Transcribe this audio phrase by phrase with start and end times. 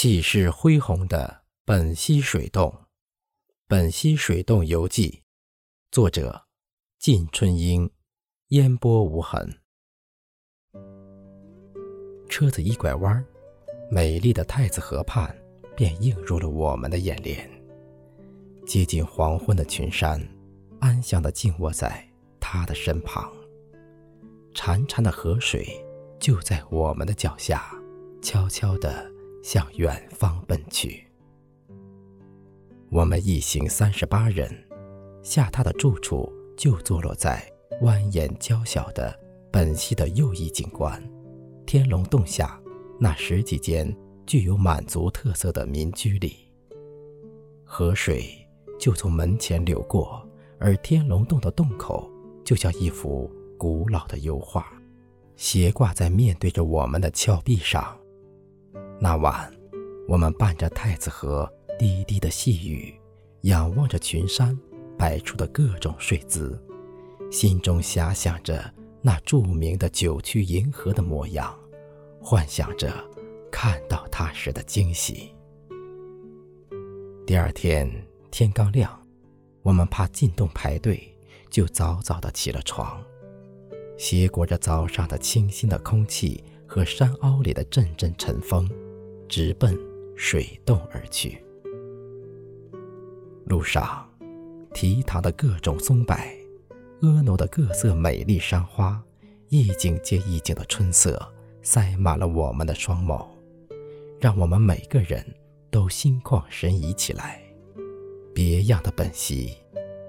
[0.00, 2.72] 气势恢宏的本溪水洞，
[3.66, 5.10] 《本溪水洞游记》，
[5.90, 6.44] 作者：
[7.00, 7.90] 靳春英，
[8.50, 9.58] 烟波无痕。
[12.28, 13.26] 车子一拐弯，
[13.90, 15.36] 美丽的太子河畔
[15.74, 17.50] 便映入了我们的眼帘。
[18.64, 20.24] 接近黄昏的群山，
[20.78, 22.08] 安详地静卧在
[22.38, 23.28] 他的身旁。
[24.54, 25.66] 潺潺的河水
[26.20, 27.68] 就在我们的脚下，
[28.22, 29.10] 悄悄地
[29.42, 31.06] 向远方奔去。
[32.90, 34.50] 我们一行三十八人，
[35.22, 37.42] 下榻的住处就坐落在
[37.82, 39.18] 蜿蜒娇小的
[39.50, 41.02] 本溪的右翼景观——
[41.66, 42.60] 天龙洞下
[42.98, 43.94] 那十几间
[44.26, 46.50] 具有满族特色的民居里。
[47.64, 48.44] 河水。
[48.80, 50.24] 就从门前流过，
[50.60, 52.08] 而天龙洞的洞口
[52.44, 54.64] 就像一幅古老的油画，
[55.34, 57.97] 斜挂在面对着我们的峭壁上。
[59.00, 59.52] 那晚，
[60.08, 62.94] 我们伴着太子河滴滴的细雨，
[63.42, 64.58] 仰望着群山
[64.96, 66.60] 摆出的各种睡姿，
[67.30, 71.56] 心中遐想着那著名的九曲银河的模样，
[72.20, 72.92] 幻想着
[73.50, 75.34] 看到它时的惊喜。
[77.26, 77.90] 第二天。
[78.30, 79.06] 天刚亮，
[79.62, 81.02] 我们怕进洞排队，
[81.48, 83.02] 就早早的起了床，
[83.96, 88.68] 携裹着早上的清新的空气和山坳里的阵阵晨风，
[89.28, 89.78] 直奔
[90.16, 91.42] 水洞而去。
[93.44, 94.08] 路上，
[94.74, 96.16] 堤塘的各种松柏，
[97.00, 99.02] 婀娜的各色美丽山花，
[99.48, 101.20] 一景接一景的春色，
[101.62, 103.26] 塞满了我们的双眸，
[104.20, 105.24] 让我们每个人
[105.70, 107.42] 都心旷神怡起来。
[108.34, 109.52] 别样的本溪，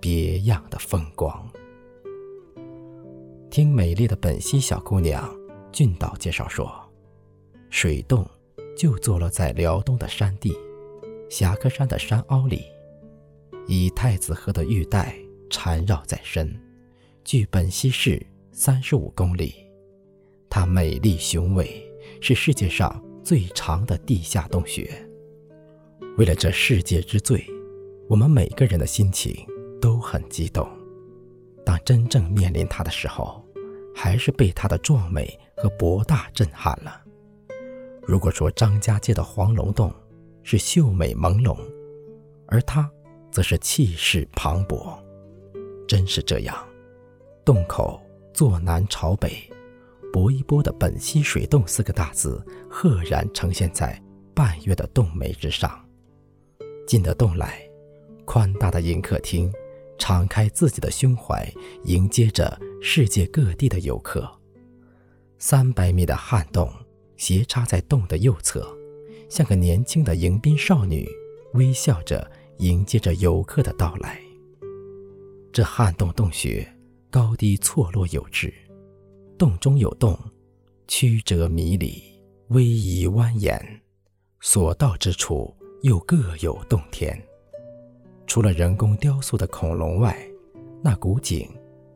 [0.00, 1.48] 别样的风光。
[3.50, 5.28] 听美丽的本溪小姑娘
[5.72, 6.70] 俊导介绍说，
[7.70, 8.24] 水洞
[8.80, 10.56] 就坐落在辽东的山地，
[11.28, 12.62] 侠客山的山凹里，
[13.66, 15.14] 以太子河的玉带
[15.50, 16.58] 缠绕在身，
[17.22, 19.54] 距本溪市三十五公里。
[20.48, 21.86] 它美丽雄伟，
[22.22, 24.90] 是世界上最长的地下洞穴。
[26.16, 27.44] 为了这世界之最。
[28.08, 29.46] 我们每个人的心情
[29.78, 30.66] 都很激动，
[31.66, 33.44] 当真正面临它的时候，
[33.94, 37.04] 还是被它的壮美和博大震撼了。
[38.02, 39.92] 如果说张家界的黄龙洞
[40.42, 41.56] 是秀美朦胧，
[42.46, 42.90] 而它
[43.30, 44.98] 则是气势磅礴，
[45.86, 46.56] 真是这样。
[47.44, 48.00] 洞口
[48.32, 49.32] 坐南朝北，
[50.12, 54.00] 搏一波的本溪水洞四个大字赫然呈现在
[54.34, 55.84] 半月的洞楣之上。
[56.86, 57.60] 进得洞来。
[58.26, 59.52] 宽大的迎客厅，
[59.98, 64.30] 敞开自己的胸怀，迎接着世界各地的游客。
[65.38, 66.72] 三百米的旱洞
[67.20, 68.66] 斜插在洞的右侧，
[69.28, 71.06] 像个年轻的迎宾少女，
[71.52, 72.28] 微笑着
[72.60, 74.18] 迎接着游客的到来。
[75.52, 76.66] 这旱洞洞穴
[77.10, 78.50] 高低错落有致，
[79.36, 80.18] 洞中有洞，
[80.88, 82.02] 曲折迷离，
[82.48, 83.60] 逶迤蜿蜒，
[84.40, 87.14] 所到之处又各有洞天。
[88.26, 90.16] 除了人工雕塑的恐龙外，
[90.82, 91.46] 那古井、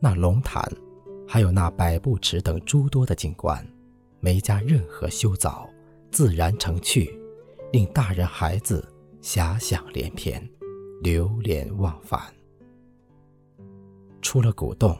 [0.01, 0.71] 那龙潭，
[1.27, 3.67] 还有那百步池等诸多的景观，
[4.25, 5.69] 没加任何修造，
[6.11, 7.15] 自然成趣，
[7.75, 8.83] 令大人孩子
[9.21, 10.43] 遐想连篇，
[11.03, 12.19] 流连忘返。
[14.23, 14.97] 出了古洞，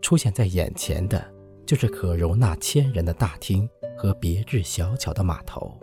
[0.00, 1.28] 出现在眼前的
[1.66, 3.68] 就是可容纳千人的大厅
[3.98, 5.76] 和别致小巧的码头，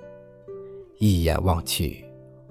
[1.00, 2.06] 一眼望去。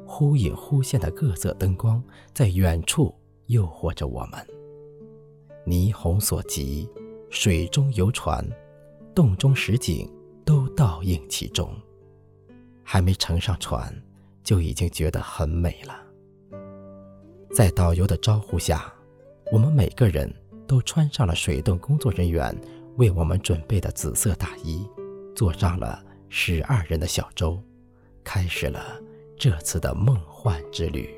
[0.04, 3.14] 忽隐忽现的各色灯光在远处
[3.46, 4.46] 诱惑着我们。
[5.64, 6.86] 霓虹所及，
[7.30, 8.46] 水中游船、
[9.14, 10.10] 洞中实景
[10.44, 11.74] 都倒映其中。
[12.82, 13.94] 还没乘上船，
[14.42, 15.98] 就已经觉得很美了。
[17.54, 18.92] 在导游的招呼下，
[19.52, 20.32] 我们每个人
[20.66, 22.54] 都穿上了水洞工作人员
[22.96, 24.86] 为我们准备的紫色大衣，
[25.34, 27.62] 坐上了十二人的小舟，
[28.24, 29.00] 开始了。
[29.38, 31.08] 这次的梦幻之旅，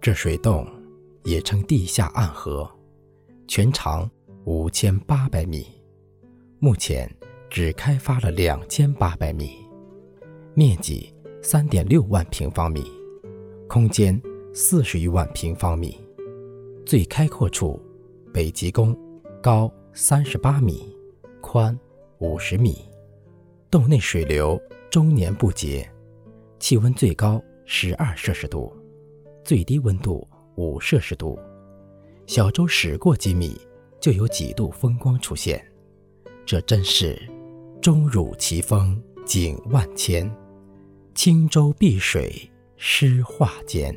[0.00, 0.66] 这水洞
[1.22, 2.68] 也称地下暗河，
[3.46, 4.10] 全长
[4.44, 5.77] 五千八百米，
[6.60, 7.08] 目前
[7.48, 9.64] 只开发了两千八百米，
[10.54, 12.84] 面积三点六万平方米，
[13.68, 14.20] 空间
[14.52, 15.96] 四十余万平方米。
[16.84, 17.80] 最开阔处，
[18.34, 18.96] 北极宫，
[19.40, 20.92] 高三十八米，
[21.40, 21.78] 宽
[22.18, 22.76] 五十米，
[23.70, 24.60] 洞内水流
[24.90, 25.88] 终年不竭。
[26.58, 28.76] 气温最高十二摄氏度，
[29.44, 30.26] 最低温度
[30.56, 31.38] 五摄氏度。
[32.26, 33.56] 小舟驶过几米，
[34.00, 35.64] 就有几度风光出现。
[36.48, 37.20] 这真是
[37.78, 40.34] 钟乳奇峰，景万千，
[41.14, 43.94] 轻舟碧水诗画间。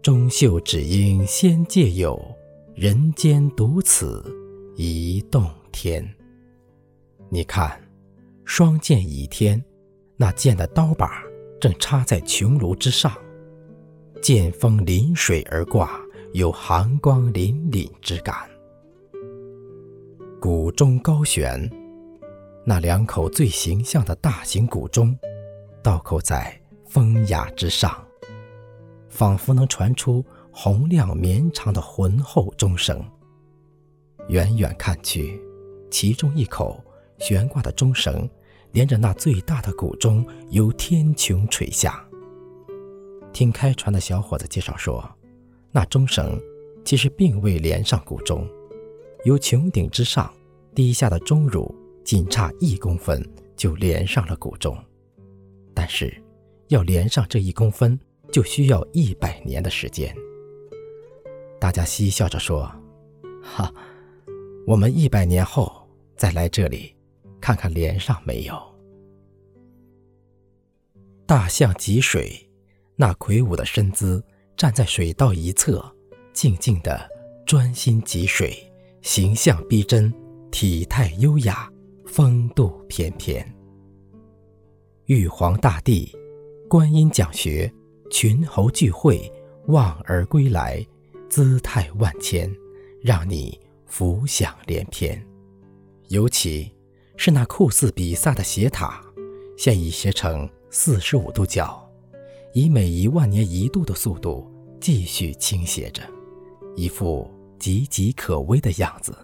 [0.00, 2.16] 中秀只应仙界有，
[2.76, 4.24] 人间独此
[4.76, 6.08] 一洞天。
[7.28, 7.76] 你看，
[8.44, 9.60] 双剑倚天，
[10.16, 11.24] 那剑的刀把
[11.60, 13.12] 正插在穹庐之上，
[14.22, 16.00] 剑锋临水而挂，
[16.34, 18.48] 有寒光凛凛之感。
[20.42, 21.70] 鼓中高悬，
[22.64, 25.16] 那两口最形象的大型鼓钟，
[25.84, 28.04] 倒扣在风崖之上。
[29.08, 33.00] 仿佛能传出洪亮绵长的浑厚钟声。
[34.26, 35.40] 远远看去，
[35.92, 36.82] 其中一口
[37.18, 38.28] 悬挂的钟绳，
[38.72, 42.04] 连着那最大的鼓钟，由天穹垂下。
[43.32, 45.08] 听开船的小伙子介绍说，
[45.70, 46.36] 那钟绳
[46.84, 48.44] 其实并未连上鼓钟，
[49.24, 50.32] 由穹顶之上
[50.74, 51.74] 滴下的钟乳，
[52.04, 53.22] 仅差一公分
[53.56, 54.76] 就连上了古钟。
[55.74, 56.14] 但是，
[56.68, 57.98] 要连上这一公分。
[58.32, 60.16] 就需要一百年的时间。
[61.60, 62.72] 大家嬉笑着说
[63.44, 63.70] ：“哈，
[64.66, 65.86] 我们一百年后
[66.16, 66.96] 再来这里，
[67.42, 68.58] 看看连上没有。”
[71.28, 72.50] 大象汲水，
[72.96, 74.24] 那魁梧的身姿
[74.56, 75.94] 站在水道一侧，
[76.32, 77.06] 静静的
[77.44, 78.71] 专心汲水，
[79.02, 80.14] 形象逼真，
[80.52, 81.68] 体态优雅，
[82.06, 83.44] 风度翩翩。
[85.06, 86.10] 玉皇大帝，
[86.68, 87.70] 观音讲学。
[88.12, 89.32] 群猴聚会，
[89.68, 90.86] 望儿归来，
[91.30, 92.48] 姿态万千，
[93.00, 95.20] 让你浮想联翩。
[96.08, 96.70] 尤其
[97.16, 99.02] 是那酷似比萨的斜塔，
[99.56, 101.90] 现已斜成四十五度角，
[102.52, 104.46] 以每一万年一度的速度
[104.78, 106.02] 继续倾斜着，
[106.76, 107.28] 一副
[107.62, 109.16] 岌岌可危的样子。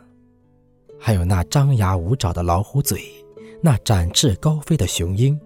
[0.96, 3.02] 还有那张牙舞爪的老虎嘴，
[3.60, 5.38] 那展翅高飞的雄鹰，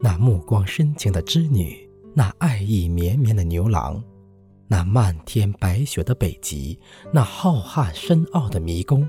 [0.00, 1.88] 那目光深情的织女。
[2.12, 4.02] 那爱意绵绵的牛郎，
[4.66, 6.76] 那漫天白雪的北极，
[7.12, 9.08] 那浩瀚深奥的迷宫，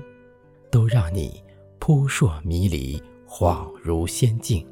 [0.70, 1.42] 都让你
[1.80, 4.64] 扑朔迷离，恍如仙境。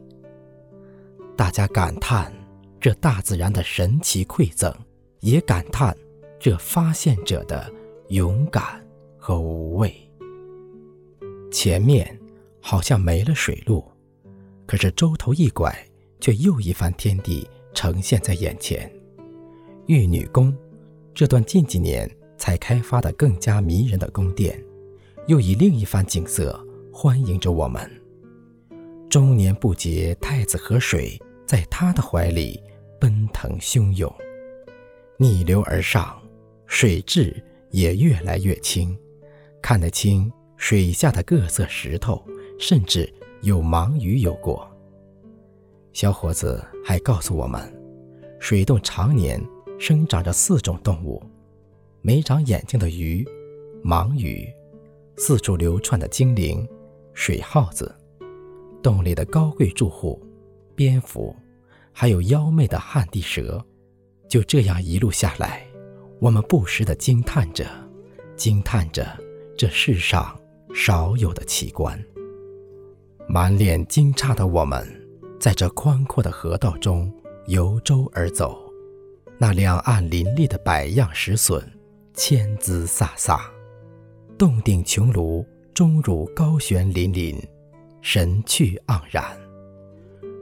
[1.37, 2.33] 大家感叹
[2.81, 4.73] 这大自然的神奇馈赠，
[5.21, 5.97] 也感叹
[6.39, 7.69] 这发现者的
[8.11, 8.85] 勇敢
[9.17, 9.95] 和无畏。
[11.51, 12.19] 前面
[12.61, 13.85] 好像没了水路，
[14.67, 15.73] 可是舟头一拐，
[16.21, 17.49] 却又一番天地。
[17.73, 18.93] 呈现在眼前，
[19.87, 20.53] 玉女宫，
[21.15, 24.61] 这段近几年才开发的更加迷人的宫殿，
[25.29, 26.61] 又以另一番景色
[26.93, 27.89] 欢迎着我们。
[29.09, 31.17] 终年不竭太子河水
[31.47, 32.61] 在他的怀里
[32.99, 34.13] 奔腾汹涌，
[35.17, 36.21] 逆流而上，
[36.67, 38.97] 水质也越来越清，
[39.63, 42.23] 看得清水下的各色石头，
[42.59, 43.13] 甚至
[43.43, 44.69] 有盲鱼游过。
[45.93, 47.61] 小伙子还告诉我们，
[48.39, 49.41] 水洞常年
[49.79, 51.23] 生长着四种动物：
[52.03, 53.27] 没长眼睛的鱼、
[53.85, 54.49] 盲鱼，
[55.17, 56.67] 四处流窜的精灵、
[57.13, 57.95] 水耗子，
[58.83, 60.21] 洞里的高贵住户、
[60.75, 61.35] 蝙蝠，
[61.93, 63.65] 还有妖媚的旱地蛇。
[64.29, 65.67] 就这样一路下来，
[66.21, 67.67] 我们不时地惊叹着，
[68.37, 69.07] 惊叹着
[69.57, 70.39] 这世上
[70.75, 71.99] 少有的奇观。
[73.27, 74.87] 满脸惊诧的我们。
[75.41, 77.11] 在这宽阔的河道中
[77.47, 78.59] 游舟而走，
[79.39, 81.67] 那两岸林立的百样石笋，
[82.13, 83.41] 千姿飒飒；
[84.37, 85.43] 洞顶穹庐
[85.73, 87.43] 钟乳高悬粼粼，
[88.03, 89.25] 神趣盎然。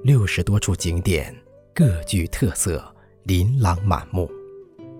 [0.03, 1.33] 六十多处景点
[1.73, 2.85] 各具特色，
[3.23, 4.29] 琳琅满目。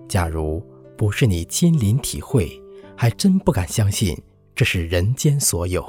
[0.09, 0.61] 假如
[0.97, 2.61] 不是你亲临体会，
[2.97, 4.17] 还真不敢相信
[4.55, 5.87] 这是人间所有，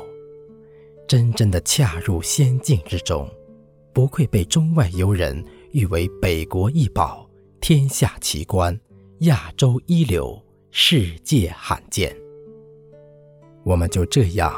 [1.09, 3.29] 真正的恰入仙境之中。
[3.93, 7.29] 不愧被中外游人誉为北国异宝、
[7.61, 8.79] 天下奇观、
[9.21, 12.15] 亚洲一流、世界罕见。
[13.65, 14.55] 我们就这样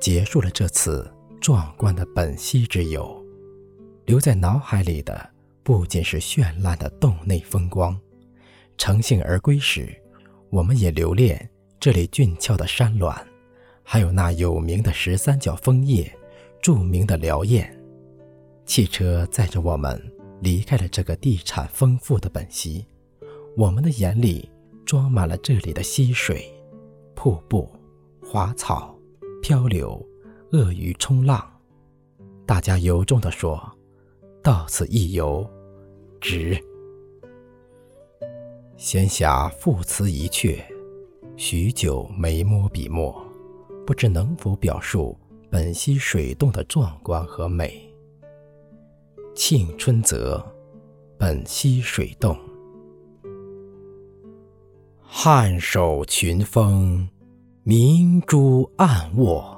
[0.00, 1.08] 结束了这次
[1.40, 3.24] 壮观的本溪之游。
[4.06, 5.30] 留在脑海里的
[5.62, 7.98] 不仅是绚烂的洞内风光，
[8.76, 9.88] 乘兴而归时，
[10.50, 11.48] 我们也留恋
[11.80, 13.14] 这里俊俏的山峦，
[13.82, 16.10] 还有那有名的十三角枫叶、
[16.60, 17.74] 著名的辽燕。
[18.66, 20.00] 汽车载着我们
[20.40, 22.86] 离开了这个地产丰富的本溪，
[23.56, 24.48] 我们的眼里
[24.84, 26.50] 装满了这里的溪水、
[27.14, 27.70] 瀑布、
[28.22, 28.96] 花草、
[29.42, 30.04] 漂流、
[30.52, 31.46] 鳄鱼冲浪。
[32.46, 33.62] 大家由衷地说
[34.42, 35.48] ：“到此一游，
[36.20, 36.58] 值。”
[38.76, 40.60] 闲暇赋词一阙，
[41.36, 43.14] 许久没摸笔墨，
[43.86, 45.16] 不知能否表述
[45.48, 47.80] 本溪水洞的壮观和美。
[49.32, 50.44] 庆春泽，
[51.16, 52.36] 本溪水洞。
[55.00, 57.08] 汉首群峰，
[57.62, 59.56] 明珠暗卧。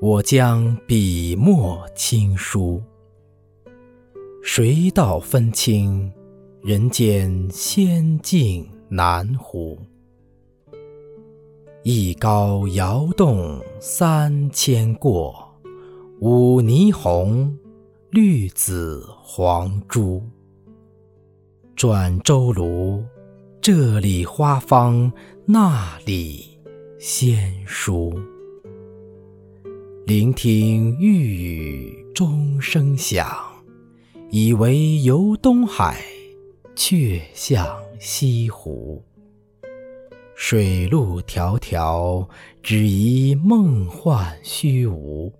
[0.00, 2.82] 我将笔墨轻书，
[4.42, 6.12] 谁道分清
[6.60, 9.78] 人间仙境难乎？
[11.84, 15.34] 一高摇动三千过，
[16.20, 17.56] 五霓虹，
[18.10, 20.20] 绿紫黄朱。
[21.76, 23.04] 转舟炉。
[23.60, 25.12] 这里花芳，
[25.44, 26.58] 那里
[26.98, 28.18] 仙书。
[30.06, 33.28] 聆听玉宇钟声响，
[34.30, 36.02] 以为游东海，
[36.80, 39.02] 却向西湖。
[40.36, 42.24] 水路迢迢，
[42.62, 45.32] 只疑梦幻虚无。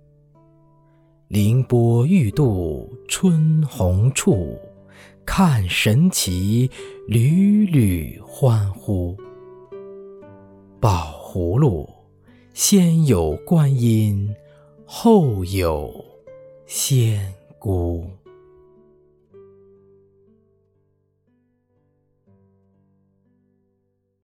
[1.29, 4.59] 凌波欲渡春红处。
[5.25, 6.69] 看神奇，
[7.07, 9.15] 缕缕欢呼。
[10.81, 11.87] 宝葫芦，
[12.53, 14.35] 先有观音，
[14.85, 16.03] 后有
[16.65, 18.05] 仙姑。